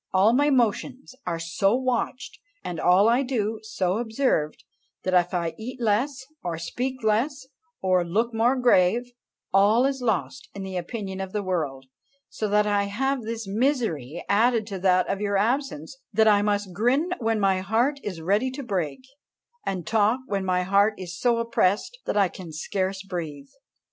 All 0.15 0.33
my 0.33 0.49
motions 0.49 1.13
are 1.27 1.37
so 1.37 1.75
watched, 1.75 2.39
and 2.63 2.79
all 2.79 3.07
I 3.07 3.21
do 3.21 3.59
so 3.61 3.99
observed, 3.99 4.63
that 5.03 5.13
if 5.13 5.31
I 5.31 5.53
eat 5.59 5.79
less, 5.79 6.25
or 6.41 6.57
speak 6.57 7.03
less, 7.03 7.45
or 7.83 8.03
look 8.03 8.33
more 8.33 8.55
grave, 8.55 9.11
all 9.53 9.85
is 9.85 10.01
lost 10.01 10.49
in 10.55 10.63
the 10.63 10.75
opinion 10.75 11.21
of 11.21 11.33
the 11.33 11.43
world; 11.43 11.85
so 12.29 12.47
that 12.47 12.65
I 12.65 12.85
have 12.85 13.21
this 13.21 13.47
misery 13.47 14.25
added 14.27 14.65
to 14.69 14.79
that 14.79 15.07
of 15.07 15.21
your 15.21 15.37
absence, 15.37 15.95
that 16.11 16.27
I 16.27 16.41
must 16.41 16.73
grin 16.73 17.09
when 17.19 17.39
my 17.39 17.59
heart 17.59 17.99
is 18.03 18.21
ready 18.21 18.49
to 18.53 18.63
break, 18.63 19.01
and 19.67 19.85
talk 19.85 20.21
when 20.25 20.43
my 20.43 20.63
heart 20.63 20.95
is 20.97 21.15
so 21.15 21.37
oppressed 21.37 21.99
that 22.07 22.17
I 22.17 22.27
can 22.27 22.51
scarce 22.51 23.03
breathe. 23.03 23.49